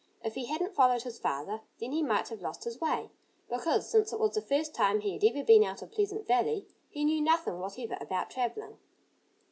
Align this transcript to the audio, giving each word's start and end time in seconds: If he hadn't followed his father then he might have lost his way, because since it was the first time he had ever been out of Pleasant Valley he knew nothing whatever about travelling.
If 0.23 0.33
he 0.33 0.45
hadn't 0.47 0.73
followed 0.73 1.03
his 1.03 1.19
father 1.19 1.61
then 1.79 1.91
he 1.91 2.01
might 2.01 2.29
have 2.29 2.41
lost 2.41 2.63
his 2.63 2.81
way, 2.81 3.11
because 3.47 3.87
since 3.87 4.11
it 4.11 4.19
was 4.19 4.33
the 4.33 4.41
first 4.41 4.73
time 4.73 5.01
he 5.01 5.13
had 5.13 5.23
ever 5.23 5.43
been 5.43 5.63
out 5.63 5.83
of 5.83 5.91
Pleasant 5.91 6.25
Valley 6.25 6.65
he 6.89 7.05
knew 7.05 7.21
nothing 7.21 7.59
whatever 7.59 7.99
about 8.01 8.31
travelling. 8.31 8.79